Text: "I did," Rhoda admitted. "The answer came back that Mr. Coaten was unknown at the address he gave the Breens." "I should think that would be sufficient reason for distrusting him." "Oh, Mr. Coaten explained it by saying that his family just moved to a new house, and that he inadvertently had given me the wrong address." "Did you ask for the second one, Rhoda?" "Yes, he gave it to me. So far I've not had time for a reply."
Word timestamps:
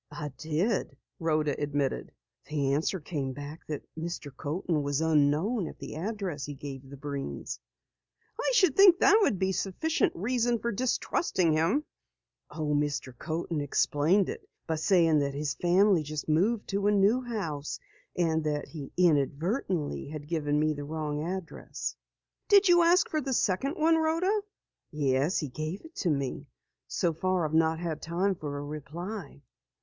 "I 0.09 0.29
did," 0.35 0.97
Rhoda 1.19 1.55
admitted. 1.61 2.11
"The 2.49 2.73
answer 2.73 2.99
came 2.99 3.33
back 3.33 3.59
that 3.67 3.83
Mr. 3.95 4.35
Coaten 4.35 4.81
was 4.81 4.99
unknown 4.99 5.67
at 5.67 5.77
the 5.77 5.93
address 5.93 6.43
he 6.43 6.55
gave 6.55 6.89
the 6.89 6.97
Breens." 6.97 7.59
"I 8.41 8.51
should 8.55 8.75
think 8.75 8.97
that 8.97 9.19
would 9.21 9.37
be 9.37 9.51
sufficient 9.51 10.13
reason 10.15 10.57
for 10.57 10.71
distrusting 10.71 11.53
him." 11.53 11.83
"Oh, 12.49 12.73
Mr. 12.73 13.15
Coaten 13.15 13.61
explained 13.61 14.27
it 14.27 14.43
by 14.65 14.73
saying 14.77 15.19
that 15.19 15.35
his 15.35 15.53
family 15.53 16.01
just 16.01 16.27
moved 16.27 16.67
to 16.69 16.87
a 16.87 16.91
new 16.91 17.21
house, 17.21 17.79
and 18.17 18.43
that 18.43 18.69
he 18.69 18.91
inadvertently 18.97 20.07
had 20.07 20.27
given 20.27 20.59
me 20.59 20.73
the 20.73 20.83
wrong 20.83 21.21
address." 21.23 21.95
"Did 22.47 22.67
you 22.67 22.81
ask 22.81 23.07
for 23.07 23.21
the 23.21 23.33
second 23.33 23.75
one, 23.77 23.97
Rhoda?" 23.97 24.41
"Yes, 24.89 25.37
he 25.37 25.47
gave 25.47 25.81
it 25.85 25.93
to 25.97 26.09
me. 26.09 26.47
So 26.87 27.13
far 27.13 27.45
I've 27.45 27.53
not 27.53 27.77
had 27.77 28.01
time 28.01 28.33
for 28.33 28.57
a 28.57 28.63
reply." 28.65 29.43